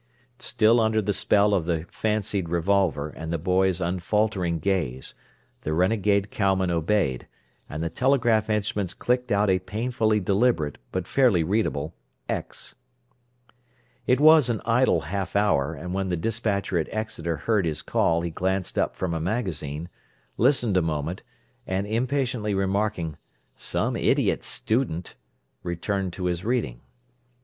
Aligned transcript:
Still 0.39 0.79
under 0.79 0.99
the 0.99 1.13
spell 1.13 1.53
of 1.53 1.67
the 1.67 1.85
fancied 1.91 2.49
revolver 2.49 3.09
and 3.09 3.31
the 3.31 3.37
boy's 3.37 3.79
unfaltering 3.79 4.57
gaze, 4.57 5.13
the 5.61 5.73
renegade 5.73 6.31
cowman 6.31 6.71
obeyed, 6.71 7.27
and 7.69 7.83
the 7.83 7.89
telegraph 7.91 8.49
instruments 8.49 8.95
clicked 8.95 9.31
out 9.31 9.47
a 9.51 9.59
painfully 9.59 10.19
deliberate, 10.19 10.79
but 10.91 11.05
fairly 11.07 11.43
readable 11.43 11.93
"X." 12.27 12.73
It 14.07 14.19
was 14.19 14.49
an 14.49 14.59
idle 14.65 15.01
half 15.01 15.35
hour, 15.35 15.75
and 15.75 15.93
when 15.93 16.09
the 16.09 16.17
despatcher 16.17 16.79
at 16.79 16.89
Exeter 16.91 17.37
heard 17.37 17.67
his 17.67 17.83
call 17.83 18.21
he 18.21 18.31
glanced 18.31 18.79
up 18.79 18.95
from 18.95 19.13
a 19.13 19.19
magazine, 19.21 19.87
listened 20.35 20.77
a 20.77 20.81
moment, 20.81 21.21
and 21.67 21.85
impatiently 21.85 22.55
remarking, 22.55 23.17
"Some 23.55 23.95
idiot 23.95 24.43
student!" 24.43 25.13
returned 25.61 26.11
to 26.13 26.25
his 26.25 26.43
reading. 26.43 26.81